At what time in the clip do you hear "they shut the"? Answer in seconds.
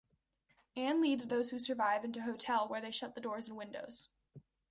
2.81-3.21